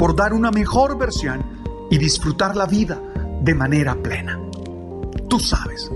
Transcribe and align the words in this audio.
por 0.00 0.16
dar 0.16 0.32
una 0.32 0.50
mejor 0.50 0.96
versión 0.96 1.44
y 1.90 1.98
disfrutar 1.98 2.56
la 2.56 2.64
vida 2.64 2.98
de 3.42 3.54
manera 3.54 3.94
plena. 3.94 4.40
Tú 5.28 5.38
sabes. 5.38 5.90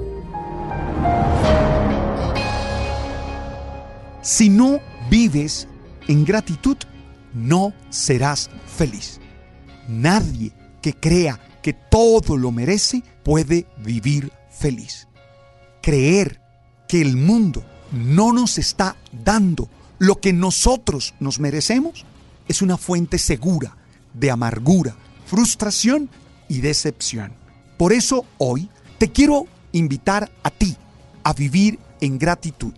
Si 4.20 4.50
no 4.50 4.78
vives 5.08 5.66
en 6.06 6.22
gratitud, 6.26 6.76
no 7.32 7.72
serás 7.88 8.50
feliz. 8.66 9.22
Nadie 9.88 10.52
que 10.82 10.92
crea 10.92 11.40
que 11.62 11.72
todo 11.72 12.36
lo 12.36 12.52
merece 12.52 13.02
puede 13.22 13.66
vivir 13.78 14.30
feliz. 14.50 15.08
Creer 15.80 16.42
que 16.88 17.00
el 17.00 17.16
mundo 17.16 17.64
no 17.90 18.34
nos 18.34 18.58
está 18.58 18.96
dando 19.24 19.70
lo 19.98 20.20
que 20.20 20.34
nosotros 20.34 21.14
nos 21.20 21.40
merecemos 21.40 22.04
es 22.46 22.60
una 22.60 22.76
fuente 22.76 23.16
segura 23.16 23.78
de 24.14 24.30
amargura, 24.30 24.96
frustración 25.26 26.08
y 26.48 26.60
decepción. 26.60 27.32
Por 27.76 27.92
eso 27.92 28.24
hoy 28.38 28.70
te 28.98 29.10
quiero 29.10 29.46
invitar 29.72 30.30
a 30.42 30.50
ti 30.50 30.76
a 31.24 31.32
vivir 31.32 31.78
en 32.00 32.18
gratitud. 32.18 32.74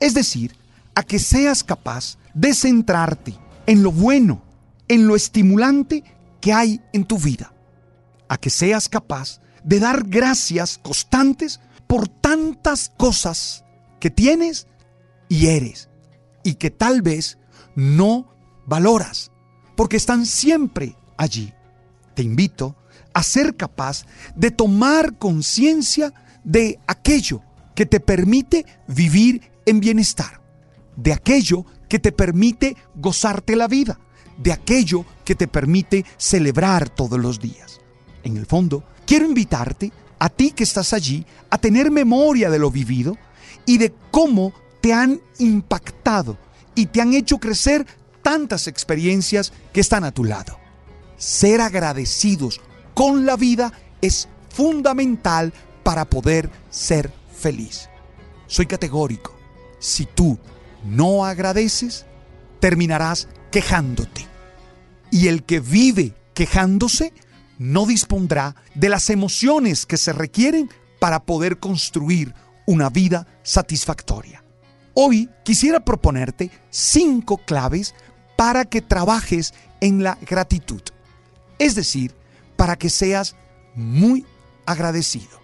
Es 0.00 0.14
decir, 0.14 0.56
a 0.94 1.02
que 1.02 1.18
seas 1.18 1.62
capaz 1.62 2.18
de 2.34 2.54
centrarte 2.54 3.34
en 3.66 3.82
lo 3.82 3.92
bueno, 3.92 4.42
en 4.88 5.06
lo 5.06 5.14
estimulante 5.14 6.02
que 6.40 6.52
hay 6.52 6.80
en 6.92 7.04
tu 7.04 7.18
vida. 7.18 7.52
A 8.28 8.38
que 8.38 8.50
seas 8.50 8.88
capaz 8.88 9.40
de 9.64 9.80
dar 9.80 10.04
gracias 10.06 10.78
constantes 10.78 11.60
por 11.86 12.08
tantas 12.08 12.92
cosas 12.96 13.64
que 14.00 14.10
tienes 14.10 14.66
y 15.28 15.48
eres 15.48 15.88
y 16.42 16.54
que 16.54 16.70
tal 16.70 17.02
vez 17.02 17.38
no 17.74 18.32
valoras 18.66 19.30
porque 19.78 19.96
están 19.96 20.26
siempre 20.26 20.96
allí. 21.16 21.54
Te 22.16 22.24
invito 22.24 22.74
a 23.14 23.22
ser 23.22 23.54
capaz 23.54 24.06
de 24.34 24.50
tomar 24.50 25.18
conciencia 25.18 26.12
de 26.42 26.80
aquello 26.88 27.42
que 27.76 27.86
te 27.86 28.00
permite 28.00 28.66
vivir 28.88 29.52
en 29.66 29.78
bienestar, 29.78 30.40
de 30.96 31.12
aquello 31.12 31.64
que 31.88 32.00
te 32.00 32.10
permite 32.10 32.76
gozarte 32.96 33.54
la 33.54 33.68
vida, 33.68 34.00
de 34.36 34.50
aquello 34.50 35.04
que 35.24 35.36
te 35.36 35.46
permite 35.46 36.04
celebrar 36.16 36.88
todos 36.88 37.20
los 37.20 37.38
días. 37.38 37.80
En 38.24 38.36
el 38.36 38.46
fondo, 38.46 38.82
quiero 39.06 39.26
invitarte 39.26 39.92
a 40.18 40.28
ti 40.28 40.50
que 40.50 40.64
estás 40.64 40.92
allí 40.92 41.24
a 41.50 41.58
tener 41.58 41.92
memoria 41.92 42.50
de 42.50 42.58
lo 42.58 42.72
vivido 42.72 43.16
y 43.64 43.78
de 43.78 43.94
cómo 44.10 44.52
te 44.80 44.92
han 44.92 45.20
impactado 45.38 46.36
y 46.74 46.86
te 46.86 47.00
han 47.00 47.12
hecho 47.12 47.38
crecer 47.38 47.86
tantas 48.28 48.66
experiencias 48.66 49.54
que 49.72 49.80
están 49.80 50.04
a 50.04 50.12
tu 50.12 50.22
lado. 50.22 50.58
Ser 51.16 51.62
agradecidos 51.62 52.60
con 52.92 53.24
la 53.24 53.36
vida 53.36 53.72
es 54.02 54.28
fundamental 54.50 55.54
para 55.82 56.04
poder 56.04 56.50
ser 56.68 57.10
feliz. 57.34 57.88
Soy 58.46 58.66
categórico. 58.66 59.34
Si 59.78 60.04
tú 60.04 60.38
no 60.84 61.24
agradeces, 61.24 62.04
terminarás 62.60 63.28
quejándote. 63.50 64.26
Y 65.10 65.28
el 65.28 65.42
que 65.44 65.60
vive 65.60 66.12
quejándose 66.34 67.14
no 67.56 67.86
dispondrá 67.86 68.56
de 68.74 68.90
las 68.90 69.08
emociones 69.08 69.86
que 69.86 69.96
se 69.96 70.12
requieren 70.12 70.68
para 71.00 71.24
poder 71.24 71.60
construir 71.60 72.34
una 72.66 72.90
vida 72.90 73.26
satisfactoria. 73.42 74.44
Hoy 74.92 75.30
quisiera 75.46 75.80
proponerte 75.80 76.50
cinco 76.68 77.38
claves 77.38 77.94
para 78.38 78.66
que 78.66 78.80
trabajes 78.80 79.52
en 79.80 80.04
la 80.04 80.16
gratitud. 80.24 80.80
Es 81.58 81.74
decir, 81.74 82.14
para 82.54 82.76
que 82.76 82.88
seas 82.88 83.34
muy 83.74 84.24
agradecido. 84.64 85.42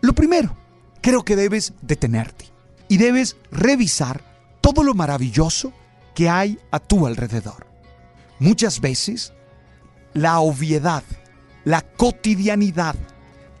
Lo 0.00 0.14
primero, 0.14 0.56
creo 1.02 1.22
que 1.22 1.36
debes 1.36 1.74
detenerte 1.82 2.46
y 2.88 2.96
debes 2.96 3.36
revisar 3.50 4.22
todo 4.62 4.82
lo 4.82 4.94
maravilloso 4.94 5.74
que 6.14 6.30
hay 6.30 6.58
a 6.70 6.78
tu 6.78 7.06
alrededor. 7.06 7.66
Muchas 8.38 8.80
veces, 8.80 9.34
la 10.14 10.40
obviedad, 10.40 11.04
la 11.64 11.82
cotidianidad, 11.82 12.96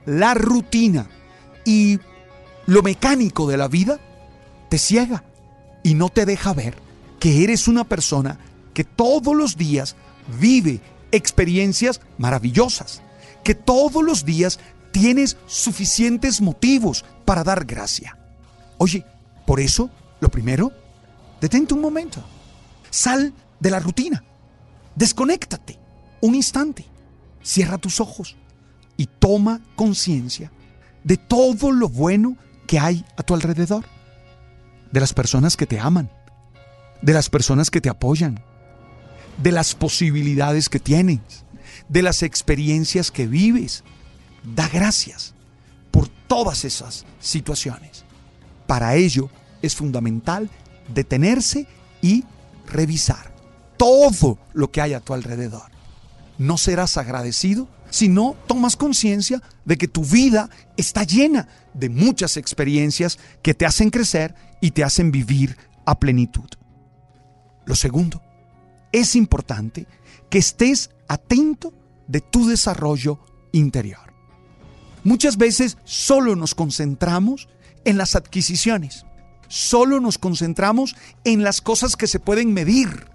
la 0.06 0.32
rutina 0.32 1.06
y 1.66 2.00
lo 2.64 2.80
mecánico 2.80 3.46
de 3.46 3.58
la 3.58 3.68
vida 3.68 4.00
te 4.70 4.78
ciega 4.78 5.22
y 5.82 5.92
no 5.92 6.08
te 6.08 6.24
deja 6.24 6.54
ver 6.54 6.76
que 7.18 7.44
eres 7.44 7.68
una 7.68 7.84
persona 7.84 8.38
que 8.74 8.84
todos 8.84 9.34
los 9.34 9.56
días 9.56 9.96
vive 10.38 10.80
experiencias 11.12 12.00
maravillosas, 12.18 13.02
que 13.44 13.54
todos 13.54 14.04
los 14.04 14.24
días 14.24 14.60
tienes 14.92 15.36
suficientes 15.46 16.40
motivos 16.40 17.04
para 17.24 17.44
dar 17.44 17.64
gracia. 17.64 18.16
Oye, 18.78 19.04
por 19.46 19.60
eso, 19.60 19.90
lo 20.20 20.28
primero, 20.28 20.72
detente 21.40 21.74
un 21.74 21.80
momento, 21.80 22.22
sal 22.90 23.32
de 23.58 23.70
la 23.70 23.80
rutina, 23.80 24.24
desconéctate 24.94 25.78
un 26.20 26.34
instante, 26.34 26.86
cierra 27.42 27.78
tus 27.78 28.00
ojos 28.00 28.36
y 28.96 29.06
toma 29.06 29.60
conciencia 29.76 30.52
de 31.04 31.16
todo 31.16 31.72
lo 31.72 31.88
bueno 31.88 32.36
que 32.66 32.78
hay 32.78 33.04
a 33.16 33.22
tu 33.22 33.34
alrededor, 33.34 33.84
de 34.92 35.00
las 35.00 35.14
personas 35.14 35.56
que 35.56 35.66
te 35.66 35.80
aman, 35.80 36.10
de 37.00 37.12
las 37.12 37.30
personas 37.30 37.70
que 37.70 37.80
te 37.80 37.88
apoyan, 37.88 38.42
de 39.42 39.52
las 39.52 39.74
posibilidades 39.74 40.68
que 40.68 40.80
tienes, 40.80 41.20
de 41.88 42.02
las 42.02 42.22
experiencias 42.22 43.10
que 43.10 43.26
vives. 43.26 43.84
Da 44.44 44.68
gracias 44.68 45.34
por 45.90 46.08
todas 46.08 46.64
esas 46.64 47.04
situaciones. 47.20 48.04
Para 48.66 48.94
ello 48.94 49.30
es 49.62 49.74
fundamental 49.74 50.48
detenerse 50.94 51.66
y 52.00 52.24
revisar 52.66 53.32
todo 53.76 54.38
lo 54.52 54.70
que 54.70 54.80
hay 54.80 54.94
a 54.94 55.00
tu 55.00 55.14
alrededor. 55.14 55.70
No 56.38 56.56
serás 56.56 56.96
agradecido 56.96 57.68
si 57.90 58.08
no 58.08 58.36
tomas 58.46 58.76
conciencia 58.76 59.42
de 59.64 59.76
que 59.76 59.88
tu 59.88 60.04
vida 60.04 60.48
está 60.76 61.02
llena 61.02 61.48
de 61.74 61.88
muchas 61.88 62.36
experiencias 62.36 63.18
que 63.42 63.54
te 63.54 63.66
hacen 63.66 63.90
crecer 63.90 64.34
y 64.60 64.70
te 64.70 64.84
hacen 64.84 65.10
vivir 65.10 65.56
a 65.84 65.98
plenitud. 65.98 66.48
Lo 67.66 67.74
segundo, 67.74 68.22
es 68.92 69.16
importante 69.16 69.86
que 70.28 70.38
estés 70.38 70.90
atento 71.08 71.72
de 72.08 72.20
tu 72.20 72.48
desarrollo 72.48 73.18
interior. 73.52 74.14
Muchas 75.04 75.36
veces 75.36 75.78
solo 75.84 76.36
nos 76.36 76.54
concentramos 76.54 77.48
en 77.84 77.96
las 77.96 78.16
adquisiciones, 78.16 79.06
solo 79.48 80.00
nos 80.00 80.18
concentramos 80.18 80.94
en 81.24 81.42
las 81.42 81.60
cosas 81.60 81.96
que 81.96 82.06
se 82.06 82.20
pueden 82.20 82.52
medir 82.52 83.10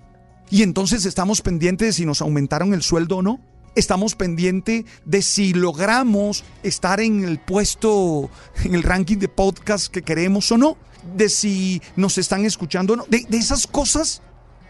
y 0.49 0.63
entonces 0.63 1.05
estamos 1.05 1.41
pendientes 1.41 1.87
de 1.87 1.93
si 1.93 2.05
nos 2.05 2.21
aumentaron 2.21 2.73
el 2.73 2.81
sueldo 2.81 3.17
o 3.17 3.21
no. 3.21 3.39
Estamos 3.75 4.15
pendientes 4.15 4.85
de 5.03 5.21
si 5.21 5.53
logramos 5.53 6.43
estar 6.63 6.99
en 7.01 7.25
el 7.25 7.39
puesto, 7.39 8.29
en 8.63 8.75
el 8.75 8.83
ranking 8.83 9.17
de 9.17 9.27
podcast 9.27 9.87
que 9.87 10.01
queremos 10.01 10.51
o 10.51 10.57
no. 10.57 10.77
De 11.15 11.29
si 11.29 11.81
nos 11.95 12.17
están 12.17 12.45
escuchando 12.45 12.93
o 12.93 12.95
no. 12.95 13.05
De, 13.09 13.25
de 13.27 13.37
esas 13.37 13.67
cosas 13.67 14.21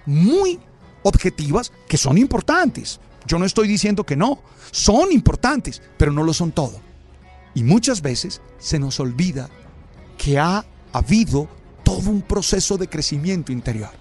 muy 0.06 0.60
objetivas 1.06 1.72
que 1.88 1.98
son 1.98 2.18
importantes. 2.18 3.00
Yo 3.28 3.38
no 3.38 3.46
estoy 3.46 3.68
diciendo 3.68 4.06
que 4.06 4.16
no, 4.16 4.40
son 4.72 5.12
importantes, 5.12 5.81
pero 5.98 6.12
no 6.12 6.24
lo 6.24 6.34
son 6.34 6.52
todo. 6.52 6.81
Y 7.54 7.63
muchas 7.63 8.02
veces 8.02 8.42
se 8.57 8.80
nos 8.80 9.00
olvida 9.00 9.50
que 10.18 10.40
ha 10.40 10.66
habido 10.92 11.48
todo 11.84 12.10
un 12.10 12.24
proceso 12.24 12.78
de 12.78 12.90
crecimiento 12.90 13.52
interior, 13.52 13.92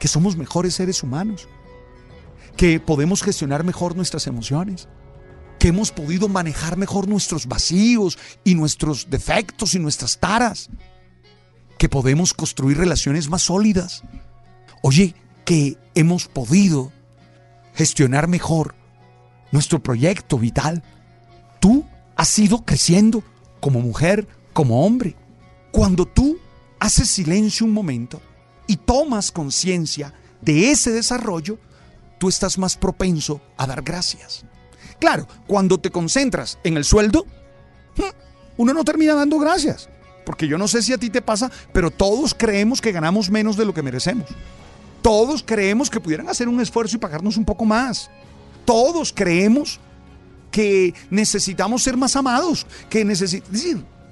que 0.00 0.08
somos 0.08 0.36
mejores 0.36 0.74
seres 0.74 1.04
humanos, 1.04 1.48
que 2.56 2.80
podemos 2.80 3.22
gestionar 3.22 3.62
mejor 3.62 3.94
nuestras 3.94 4.26
emociones, 4.26 4.88
que 5.60 5.68
hemos 5.68 5.92
podido 5.92 6.28
manejar 6.28 6.76
mejor 6.76 7.08
nuestros 7.08 7.46
vacíos 7.46 8.18
y 8.42 8.56
nuestros 8.56 9.08
defectos 9.08 9.74
y 9.76 9.78
nuestras 9.78 10.18
taras, 10.18 10.68
que 11.78 11.88
podemos 11.88 12.34
construir 12.34 12.76
relaciones 12.76 13.28
más 13.28 13.42
sólidas. 13.42 14.02
Oye, 14.82 15.14
que 15.44 15.76
hemos 15.94 16.28
podido 16.28 16.92
gestionar 17.74 18.28
mejor 18.28 18.74
nuestro 19.52 19.82
proyecto 19.82 20.38
vital. 20.38 20.82
Tú 21.60 21.84
has 22.16 22.38
ido 22.38 22.64
creciendo 22.64 23.22
como 23.60 23.80
mujer, 23.80 24.26
como 24.52 24.84
hombre. 24.84 25.16
Cuando 25.72 26.06
tú 26.06 26.38
haces 26.78 27.08
silencio 27.08 27.66
un 27.66 27.72
momento 27.72 28.20
y 28.66 28.76
tomas 28.76 29.32
conciencia 29.32 30.12
de 30.40 30.70
ese 30.70 30.90
desarrollo, 30.90 31.58
tú 32.18 32.28
estás 32.28 32.58
más 32.58 32.76
propenso 32.76 33.40
a 33.56 33.66
dar 33.66 33.82
gracias. 33.82 34.44
Claro, 34.98 35.26
cuando 35.46 35.78
te 35.78 35.90
concentras 35.90 36.58
en 36.64 36.76
el 36.76 36.84
sueldo, 36.84 37.26
hm, 37.96 38.02
uno 38.56 38.72
no 38.72 38.84
termina 38.84 39.14
dando 39.14 39.38
gracias. 39.38 39.88
Porque 40.24 40.48
yo 40.48 40.56
no 40.56 40.68
sé 40.68 40.82
si 40.82 40.92
a 40.92 40.98
ti 40.98 41.10
te 41.10 41.20
pasa, 41.20 41.50
pero 41.72 41.90
todos 41.90 42.34
creemos 42.34 42.80
que 42.80 42.92
ganamos 42.92 43.30
menos 43.30 43.56
de 43.56 43.66
lo 43.66 43.74
que 43.74 43.82
merecemos. 43.82 44.26
Todos 45.04 45.42
creemos 45.42 45.90
que 45.90 46.00
pudieran 46.00 46.30
hacer 46.30 46.48
un 46.48 46.62
esfuerzo 46.62 46.96
y 46.96 46.98
pagarnos 46.98 47.36
un 47.36 47.44
poco 47.44 47.66
más. 47.66 48.08
Todos 48.64 49.12
creemos 49.12 49.78
que 50.50 50.94
necesitamos 51.10 51.82
ser 51.82 51.98
más 51.98 52.16
amados, 52.16 52.66
que 52.88 53.04
decir, 53.04 53.42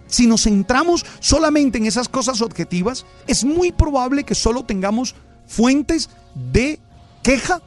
si 0.07 0.27
nos 0.27 0.43
centramos 0.43 1.07
solamente 1.19 1.79
en 1.79 1.87
esas 1.87 2.11
cosas 2.11 2.43
objetivas, 2.43 3.07
es 3.27 3.43
muy 3.43 3.73
probable 3.73 4.25
que 4.25 4.35
solo 4.35 4.67
tengamos 4.67 5.15
fuentes 5.47 6.11
de 6.35 6.79
queja 7.23 7.63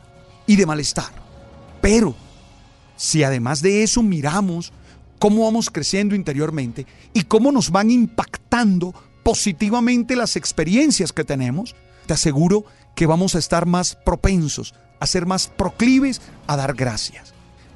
y 0.45 0.55
de 0.55 0.67
malestar. 0.67 1.11
Pero 1.81 2.13
si 2.95 3.23
además 3.23 3.63
de 3.63 3.81
eso 3.81 4.03
miramos 4.03 4.71
cómo 5.17 5.45
vamos 5.45 5.71
creciendo 5.71 6.13
interiormente 6.13 6.85
y 7.11 7.23
cómo 7.23 7.51
nos 7.51 7.71
van 7.71 7.89
impactando 7.89 8.93
positivamente 9.23 10.15
las 10.15 10.35
experiencias 10.35 11.11
que 11.11 11.23
tenemos, 11.23 11.75
te 12.05 12.13
aseguro 12.13 12.65
que 12.95 13.05
vamos 13.05 13.35
a 13.35 13.39
estar 13.39 13.65
más 13.65 13.95
propensos, 13.95 14.73
a 14.99 15.05
ser 15.05 15.25
más 15.25 15.47
proclives 15.47 16.21
a 16.47 16.55
dar 16.55 16.73
gracias. 16.73 17.33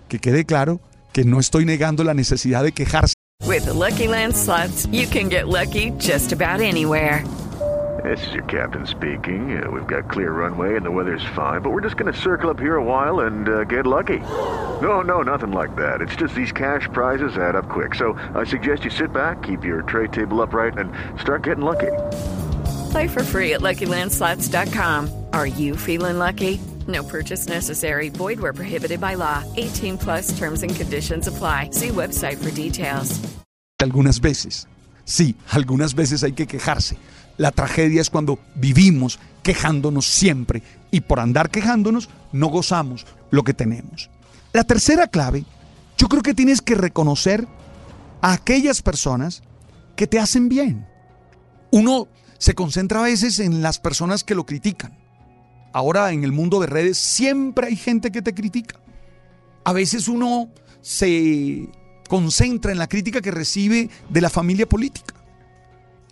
Que 0.07 0.19
quede 0.19 0.45
claro 0.45 0.79
que 1.11 1.23
no 1.23 1.39
estoy 1.39 1.65
negando 1.65 2.03
la 2.03 2.13
necesidad 2.13 2.63
de 2.63 2.71
quejarse. 2.71 3.13
With 3.45 3.65
the 3.65 3.73
Lucky 3.73 4.07
Land 4.07 4.35
slots, 4.35 4.87
you 4.91 5.07
can 5.07 5.29
get 5.29 5.47
lucky 5.47 5.91
just 5.97 6.31
about 6.31 6.61
anywhere. 6.61 7.23
This 8.03 8.25
is 8.27 8.33
your 8.33 8.45
captain 8.45 8.87
speaking. 8.87 9.61
Uh, 9.61 9.69
we've 9.69 9.87
got 9.87 10.09
clear 10.09 10.31
runway 10.31 10.75
and 10.77 10.85
the 10.85 10.91
weather's 10.91 11.25
fine, 11.35 11.61
but 11.61 11.71
we're 11.71 11.81
just 11.81 11.97
going 11.97 12.11
to 12.11 12.17
circle 12.17 12.49
up 12.49 12.59
here 12.59 12.75
a 12.75 12.83
while 12.83 13.21
and 13.21 13.49
uh, 13.49 13.63
get 13.65 13.85
lucky. 13.85 14.19
No, 14.81 15.01
no, 15.01 15.21
nothing 15.21 15.51
like 15.51 15.75
that. 15.75 16.01
It's 16.01 16.15
just 16.15 16.33
these 16.33 16.51
cash 16.51 16.87
prizes 16.93 17.35
add 17.37 17.55
up 17.55 17.67
quick. 17.67 17.95
So 17.95 18.13
I 18.35 18.45
suggest 18.45 18.85
you 18.85 18.89
sit 18.89 19.11
back, 19.11 19.43
keep 19.43 19.65
your 19.65 19.81
tray 19.81 20.07
table 20.07 20.41
upright, 20.41 20.77
and 20.77 20.91
start 21.19 21.43
getting 21.43 21.63
lucky. 21.65 21.91
Play 22.91 23.07
for 23.07 23.23
free 23.23 23.53
at 23.53 23.61
LuckyLandSlots.com. 23.61 25.09
Are 25.33 25.47
you 25.47 25.75
feeling 25.75 26.17
lucky? 26.17 26.59
No 26.87 27.03
purchase 27.03 27.47
necessary. 27.47 28.09
Void 28.09 28.39
where 28.39 28.53
prohibited 28.53 28.99
by 28.99 29.15
law. 29.15 29.43
18 29.57 29.97
plus 29.97 30.37
terms 30.37 30.63
and 30.63 30.75
conditions 30.75 31.27
apply. 31.27 31.69
See 31.71 31.89
website 31.89 32.37
for 32.37 32.51
details. 32.51 33.19
Algunas 33.81 34.19
veces, 34.19 34.67
sí, 35.05 35.35
algunas 35.51 35.95
veces 35.95 36.23
hay 36.23 36.33
que 36.33 36.47
quejarse. 36.47 36.97
La 37.37 37.51
tragedia 37.51 38.01
es 38.01 38.09
cuando 38.09 38.37
vivimos 38.55 39.19
quejándonos 39.41 40.05
siempre 40.05 40.61
y 40.91 40.99
por 41.01 41.21
andar 41.21 41.49
quejándonos 41.49 42.09
no 42.33 42.47
gozamos 42.47 43.05
lo 43.31 43.43
que 43.43 43.53
tenemos. 43.53 44.09
La 44.51 44.65
tercera 44.65 45.07
clave, 45.07 45.45
yo 45.97 46.09
creo 46.09 46.21
que 46.21 46.33
tienes 46.33 46.61
que 46.61 46.75
reconocer 46.75 47.47
a 48.21 48.33
aquellas 48.33 48.81
personas 48.81 49.43
que 49.95 50.07
te 50.07 50.19
hacen 50.19 50.49
bien. 50.49 50.85
Uno 51.71 52.09
se 52.39 52.55
concentra 52.55 53.01
a 53.01 53.03
veces 53.03 53.39
en 53.39 53.61
las 53.61 53.77
personas 53.77 54.23
que 54.23 54.33
lo 54.33 54.45
critican. 54.45 54.97
Ahora 55.71 56.11
en 56.11 56.23
el 56.23 56.31
mundo 56.31 56.59
de 56.59 56.67
redes 56.67 56.97
siempre 56.97 57.67
hay 57.67 57.75
gente 57.75 58.11
que 58.11 58.23
te 58.23 58.33
critica. 58.33 58.79
A 59.63 59.73
veces 59.73 60.07
uno 60.07 60.49
se 60.81 61.69
concentra 62.07 62.71
en 62.71 62.79
la 62.79 62.87
crítica 62.87 63.21
que 63.21 63.29
recibe 63.29 63.89
de 64.09 64.21
la 64.21 64.31
familia 64.31 64.67
política, 64.67 65.13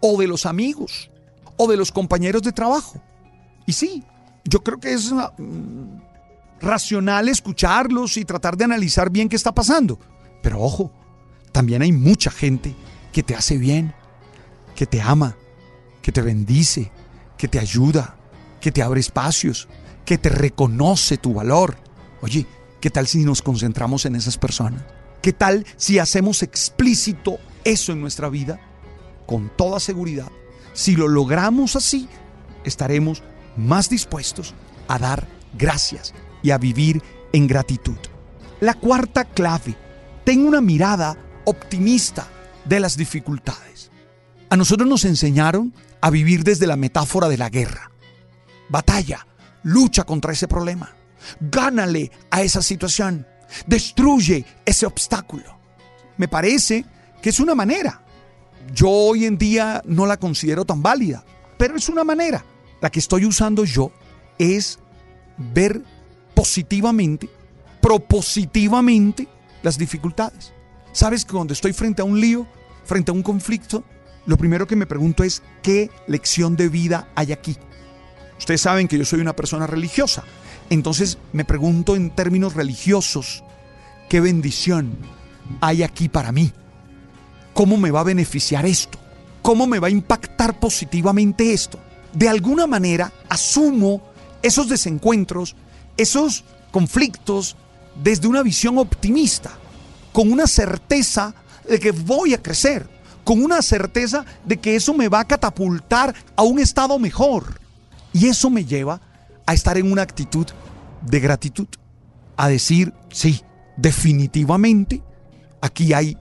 o 0.02 0.20
de 0.20 0.28
los 0.28 0.46
amigos, 0.46 1.10
o 1.56 1.68
de 1.68 1.78
los 1.78 1.92
compañeros 1.92 2.44
de 2.44 2.52
trabajo. 2.52 3.02
Y 3.66 3.74
sí, 3.74 4.04
yo 4.44 4.64
creo 4.64 4.80
que 4.80 4.94
es 4.94 5.12
mm, 5.12 6.00
racional 6.62 7.30
escucharlos 7.30 8.18
y 8.18 8.26
tratar 8.26 8.58
de 8.58 8.66
analizar 8.66 9.10
bien 9.10 9.30
qué 9.30 9.38
está 9.38 9.56
pasando. 9.56 9.98
Pero 10.44 10.62
ojo, 10.62 10.92
también 11.52 11.82
hay 11.82 11.94
mucha 11.94 12.30
gente 12.30 12.76
que 13.12 13.24
te 13.24 13.34
hace 13.34 13.58
bien, 13.58 13.94
que 14.76 14.86
te 14.86 15.02
ama, 15.02 15.36
que 16.08 16.14
te 16.14 16.22
bendice, 16.22 16.90
que 17.38 17.50
te 17.50 17.60
ayuda, 17.60 18.16
que 18.62 18.72
te 18.72 18.82
abre 18.82 19.02
espacios, 19.02 19.68
que 20.06 20.18
te 20.18 20.30
reconoce 20.30 21.18
tu 21.18 21.34
valor. 21.34 21.76
Oye, 22.22 22.48
¿qué 22.80 22.90
tal 22.90 23.08
si 23.08 23.26
nos 23.26 23.42
concentramos 23.42 24.06
en 24.06 24.16
esas 24.16 24.38
personas? 24.38 24.86
¿Qué 25.22 25.34
tal 25.34 25.66
si 25.76 26.00
hacemos 26.00 26.44
explícito 26.44 27.40
eso 27.66 27.92
en 27.92 28.00
nuestra 28.00 28.30
vida? 28.30 28.58
Con 29.26 29.52
toda 29.58 29.82
seguridad, 29.82 30.32
si 30.72 30.96
lo 30.96 31.10
logramos 31.10 31.76
así, 31.76 32.08
estaremos 32.64 33.22
más 33.58 33.90
dispuestos 33.90 34.54
a 34.88 35.00
dar 35.00 35.28
gracias 35.58 36.14
y 36.42 36.52
a 36.52 36.58
vivir 36.58 37.04
en 37.34 37.48
gratitud. 37.48 37.98
La 38.62 38.76
cuarta 38.76 39.26
clave, 39.26 39.76
ten 40.24 40.48
una 40.48 40.62
mirada 40.62 41.18
optimista 41.44 42.30
de 42.64 42.80
las 42.80 42.96
dificultades. 42.96 43.92
A 44.50 44.56
nosotros 44.56 44.88
nos 44.88 45.04
enseñaron 45.06 45.74
a 46.00 46.10
vivir 46.10 46.44
desde 46.44 46.68
la 46.68 46.78
metáfora 46.78 47.28
de 47.28 47.38
la 47.38 47.50
guerra. 47.50 47.92
Batalla, 48.70 49.26
lucha 49.64 50.04
contra 50.04 50.32
ese 50.32 50.48
problema, 50.48 50.96
gánale 51.40 52.12
a 52.32 52.42
esa 52.42 52.62
situación, 52.62 53.28
destruye 53.66 54.46
ese 54.66 54.86
obstáculo. 54.86 55.58
Me 56.18 56.28
parece 56.28 56.86
que 57.22 57.30
es 57.30 57.40
una 57.40 57.56
manera. 57.56 58.04
Yo 58.74 58.90
hoy 58.90 59.26
en 59.26 59.38
día 59.38 59.82
no 59.86 60.06
la 60.06 60.18
considero 60.18 60.66
tan 60.66 60.82
válida, 60.82 61.24
pero 61.58 61.76
es 61.76 61.90
una 61.90 62.04
manera. 62.04 62.44
La 62.82 62.90
que 62.90 63.00
estoy 63.00 63.26
usando 63.26 63.66
yo 63.66 63.92
es 64.38 64.80
ver 65.38 65.82
positivamente, 66.34 67.30
propositivamente 67.82 69.28
las 69.64 69.78
dificultades. 69.78 70.54
Sabes 70.92 71.26
que 71.26 71.34
cuando 71.34 71.54
estoy 71.54 71.74
frente 71.74 72.02
a 72.02 72.06
un 72.06 72.20
lío, 72.20 72.48
frente 72.86 73.12
a 73.12 73.14
un 73.14 73.24
conflicto, 73.24 73.84
lo 74.28 74.38
primero 74.38 74.68
que 74.68 74.76
me 74.76 74.86
pregunto 74.86 75.24
es 75.24 75.42
qué 75.64 75.90
lección 76.06 76.56
de 76.56 76.70
vida 76.70 77.08
hay 77.16 77.32
aquí. 77.32 77.58
Ustedes 78.38 78.62
saben 78.62 78.88
que 78.88 78.98
yo 78.98 79.06
soy 79.06 79.22
una 79.22 79.36
persona 79.36 79.66
religiosa, 79.66 80.24
entonces 80.70 81.18
me 81.32 81.46
pregunto 81.46 81.96
en 81.96 82.12
términos 82.12 82.54
religiosos, 82.54 83.44
¿qué 84.10 84.20
bendición 84.20 84.96
hay 85.62 85.82
aquí 85.82 86.10
para 86.10 86.32
mí? 86.34 86.52
¿Cómo 87.54 87.78
me 87.78 87.90
va 87.90 88.02
a 88.02 88.04
beneficiar 88.04 88.66
esto? 88.66 89.00
¿Cómo 89.42 89.66
me 89.66 89.80
va 89.80 89.88
a 89.88 89.92
impactar 89.92 90.60
positivamente 90.60 91.54
esto? 91.54 91.80
De 92.14 92.28
alguna 92.28 92.68
manera 92.68 93.12
asumo 93.30 94.02
esos 94.44 94.68
desencuentros, 94.68 95.56
esos 95.96 96.44
conflictos 96.70 97.56
desde 98.04 98.28
una 98.28 98.44
visión 98.44 98.78
optimista, 98.78 99.52
con 100.12 100.32
una 100.32 100.48
certeza 100.48 101.34
de 101.68 101.80
que 101.80 101.92
voy 101.92 102.34
a 102.34 102.42
crecer, 102.42 102.97
con 103.28 103.44
una 103.44 103.62
certeza 103.62 104.24
de 104.46 104.56
que 104.56 104.78
eso 104.78 104.94
me 104.94 105.10
va 105.10 105.20
a 105.20 105.28
catapultar 105.28 106.16
a 106.38 106.44
un 106.44 106.60
estado 106.60 106.98
mejor. 106.98 107.60
Y 108.14 108.28
eso 108.28 108.50
me 108.50 108.64
lleva 108.64 109.02
a 109.46 109.54
estar 109.54 109.78
en 109.78 109.92
una 109.92 110.02
actitud 110.02 110.48
de 111.02 111.20
gratitud, 111.20 111.68
a 112.38 112.48
decir, 112.48 112.94
sí, 113.10 113.42
definitivamente, 113.76 115.04
aquí 115.60 115.92
hay 115.92 116.18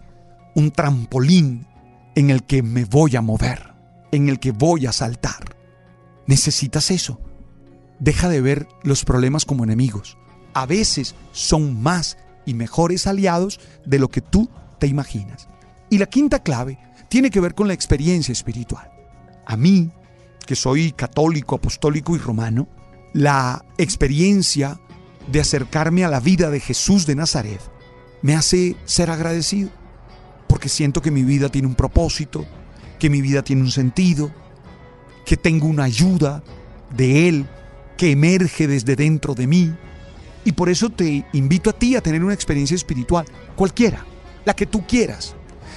un 0.56 0.72
trampolín 0.72 1.68
en 2.16 2.30
el 2.30 2.42
que 2.42 2.64
me 2.64 2.84
voy 2.84 3.14
a 3.14 3.20
mover, 3.20 3.72
en 4.10 4.28
el 4.28 4.40
que 4.40 4.50
voy 4.50 4.86
a 4.86 4.92
saltar. 4.92 5.54
Necesitas 6.26 6.90
eso. 6.90 7.20
Deja 8.00 8.28
de 8.28 8.40
ver 8.40 8.66
los 8.82 9.04
problemas 9.04 9.44
como 9.44 9.62
enemigos. 9.62 10.18
A 10.54 10.66
veces 10.66 11.14
son 11.30 11.80
más 11.80 12.18
y 12.46 12.54
mejores 12.54 13.06
aliados 13.06 13.60
de 13.84 14.00
lo 14.00 14.08
que 14.08 14.22
tú 14.22 14.50
te 14.80 14.88
imaginas. 14.88 15.46
Y 15.88 15.98
la 15.98 16.06
quinta 16.06 16.40
clave 16.40 16.80
tiene 17.08 17.30
que 17.30 17.40
ver 17.40 17.54
con 17.54 17.68
la 17.68 17.74
experiencia 17.74 18.32
espiritual. 18.32 18.90
A 19.46 19.56
mí, 19.56 19.90
que 20.46 20.56
soy 20.56 20.92
católico, 20.92 21.56
apostólico 21.56 22.14
y 22.16 22.18
romano, 22.18 22.68
la 23.12 23.64
experiencia 23.78 24.78
de 25.30 25.40
acercarme 25.40 26.04
a 26.04 26.08
la 26.08 26.20
vida 26.20 26.50
de 26.50 26.60
Jesús 26.60 27.06
de 27.06 27.14
Nazaret 27.14 27.60
me 28.22 28.34
hace 28.34 28.76
ser 28.84 29.10
agradecido. 29.10 29.70
porque 30.48 30.68
siento 30.68 31.02
que 31.02 31.10
mi 31.10 31.24
vida 31.24 31.48
tiene 31.48 31.66
un 31.66 31.74
propósito, 31.74 32.46
que 33.00 33.10
mi 33.10 33.20
vida 33.20 33.42
tiene 33.42 33.62
un 33.62 33.70
sentido, 33.70 34.30
que 35.24 35.36
tengo 35.36 35.66
una 35.66 35.84
ayuda 35.84 36.42
de 36.96 37.28
Él 37.28 37.46
que 37.96 38.12
emerge 38.12 38.68
desde 38.68 38.94
dentro 38.94 39.34
de 39.34 39.46
mí. 39.48 39.74
Y 40.44 40.52
por 40.52 40.68
eso 40.68 40.88
te 40.88 41.26
invito 41.32 41.70
a 41.70 41.72
ti 41.72 41.96
a 41.96 42.00
tener 42.00 42.22
una 42.22 42.32
experiencia 42.32 42.76
espiritual, 42.76 43.26
cualquiera, 43.56 44.06
la 44.44 44.54
que 44.54 44.66
tú 44.66 44.86
quieras. 44.86 45.34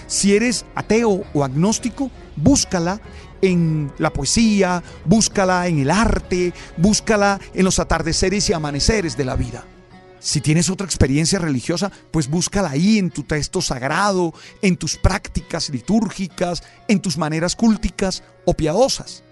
Si 0.09 0.35
eres 0.35 0.65
ateo 0.73 1.23
o 1.35 1.43
agnóstico, 1.43 2.09
búscala 2.35 2.99
en 3.43 3.91
la 3.99 4.11
poesía, 4.11 4.81
búscala 5.05 5.67
en 5.67 5.77
el 5.77 5.91
arte, 5.91 6.51
búscala 6.77 7.39
en 7.53 7.63
los 7.63 7.77
atardeceres 7.77 8.49
y 8.49 8.53
amaneceres 8.53 9.15
de 9.15 9.25
la 9.25 9.35
vida. 9.35 9.63
Si 10.19 10.41
tienes 10.41 10.71
otra 10.71 10.87
experiencia 10.87 11.37
religiosa, 11.37 11.91
pues 12.09 12.27
búscala 12.27 12.71
ahí 12.71 12.97
en 12.97 13.11
tu 13.11 13.21
texto 13.21 13.61
sagrado, 13.61 14.33
en 14.63 14.77
tus 14.77 14.97
prácticas 14.97 15.69
litúrgicas, 15.69 16.63
en 16.87 17.01
tus 17.01 17.15
maneras 17.19 17.55
cúlticas 17.55 18.23
o 18.45 18.55
piadosas. 18.55 19.23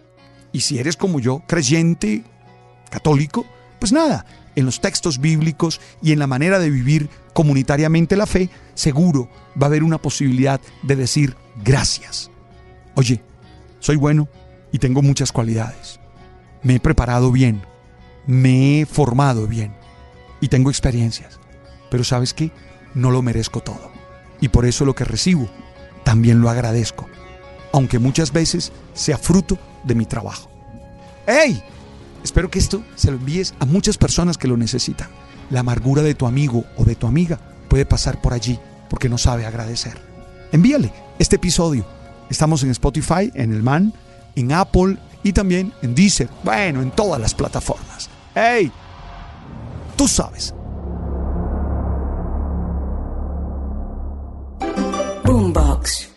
Y 0.51 0.61
si 0.61 0.77
eres 0.77 0.95
como 0.95 1.19
yo, 1.19 1.41
creyente, 1.47 2.23
católico, 2.91 3.47
pues 3.79 3.91
nada, 3.91 4.27
en 4.55 4.65
los 4.65 4.79
textos 4.79 5.19
bíblicos 5.19 5.81
y 6.03 6.11
en 6.11 6.19
la 6.19 6.27
manera 6.27 6.59
de 6.59 6.69
vivir 6.69 7.09
comunitariamente 7.37 8.15
la 8.15 8.25
fe, 8.25 8.49
seguro 8.73 9.29
va 9.61 9.67
a 9.67 9.69
haber 9.69 9.83
una 9.83 9.99
posibilidad 9.99 10.59
de 10.81 10.95
decir 10.95 11.35
gracias. 11.63 12.31
Oye, 12.95 13.21
soy 13.79 13.95
bueno 13.95 14.27
y 14.71 14.79
tengo 14.79 15.03
muchas 15.03 15.31
cualidades. 15.31 15.99
Me 16.63 16.73
he 16.73 16.79
preparado 16.79 17.31
bien, 17.31 17.61
me 18.25 18.81
he 18.81 18.85
formado 18.87 19.45
bien 19.45 19.75
y 20.41 20.47
tengo 20.47 20.71
experiencias. 20.71 21.39
Pero 21.91 22.03
sabes 22.03 22.33
qué? 22.33 22.49
No 22.95 23.11
lo 23.11 23.21
merezco 23.21 23.61
todo. 23.61 23.91
Y 24.41 24.47
por 24.47 24.65
eso 24.65 24.83
lo 24.83 24.95
que 24.95 25.05
recibo 25.05 25.47
también 26.03 26.41
lo 26.41 26.49
agradezco, 26.49 27.07
aunque 27.71 27.99
muchas 27.99 28.33
veces 28.33 28.71
sea 28.95 29.19
fruto 29.19 29.59
de 29.83 29.93
mi 29.93 30.07
trabajo. 30.07 30.49
¡Hey! 31.27 31.61
Espero 32.23 32.49
que 32.49 32.57
esto 32.57 32.83
se 32.95 33.11
lo 33.11 33.17
envíes 33.17 33.53
a 33.59 33.65
muchas 33.67 33.99
personas 33.99 34.39
que 34.39 34.47
lo 34.47 34.57
necesitan. 34.57 35.09
La 35.49 35.61
amargura 35.61 36.01
de 36.01 36.15
tu 36.15 36.27
amigo 36.27 36.65
o 36.77 36.83
de 36.83 36.95
tu 36.95 37.07
amiga 37.07 37.39
puede 37.69 37.85
pasar 37.85 38.21
por 38.21 38.33
allí 38.33 38.59
porque 38.89 39.09
no 39.09 39.17
sabe 39.17 39.45
agradecer. 39.45 39.97
Envíale 40.51 40.91
este 41.19 41.37
episodio. 41.37 41.85
Estamos 42.29 42.63
en 42.63 42.71
Spotify, 42.71 43.31
en 43.33 43.53
el 43.53 43.63
Man, 43.63 43.93
en 44.35 44.51
Apple 44.51 44.97
y 45.23 45.33
también 45.33 45.73
en 45.81 45.95
Deezer. 45.95 46.29
Bueno, 46.43 46.81
en 46.81 46.91
todas 46.91 47.19
las 47.19 47.33
plataformas. 47.33 48.09
¡Hey! 48.35 48.71
Tú 49.95 50.07
sabes. 50.07 50.53
Boombox. 55.23 56.16